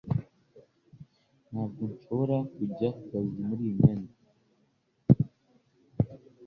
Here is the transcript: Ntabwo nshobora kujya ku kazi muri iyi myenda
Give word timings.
Ntabwo 1.49 1.81
nshobora 1.91 2.37
kujya 2.55 2.87
ku 2.97 3.01
kazi 3.09 3.39
muri 3.47 3.61
iyi 3.65 3.73
myenda 3.77 4.15